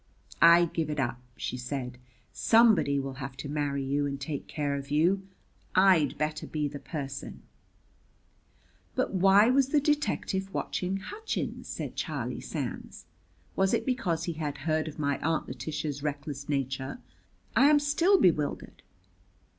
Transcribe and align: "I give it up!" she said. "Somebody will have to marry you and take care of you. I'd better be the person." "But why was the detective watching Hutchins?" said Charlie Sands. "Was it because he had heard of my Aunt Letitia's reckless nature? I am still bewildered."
"I 0.41 0.65
give 0.65 0.89
it 0.89 0.99
up!" 0.99 1.21
she 1.37 1.57
said. 1.57 1.99
"Somebody 2.33 2.97
will 2.99 3.13
have 3.21 3.37
to 3.37 3.47
marry 3.47 3.83
you 3.83 4.07
and 4.07 4.19
take 4.19 4.47
care 4.47 4.73
of 4.75 4.89
you. 4.89 5.27
I'd 5.75 6.17
better 6.17 6.47
be 6.47 6.67
the 6.67 6.79
person." 6.79 7.43
"But 8.95 9.13
why 9.13 9.51
was 9.51 9.67
the 9.69 9.79
detective 9.79 10.51
watching 10.55 10.97
Hutchins?" 10.97 11.67
said 11.67 11.95
Charlie 11.95 12.41
Sands. 12.41 13.05
"Was 13.55 13.75
it 13.75 13.85
because 13.85 14.23
he 14.23 14.33
had 14.33 14.57
heard 14.65 14.87
of 14.87 14.97
my 14.97 15.19
Aunt 15.19 15.47
Letitia's 15.47 16.01
reckless 16.01 16.49
nature? 16.49 16.97
I 17.55 17.67
am 17.69 17.77
still 17.77 18.19
bewildered." 18.19 18.81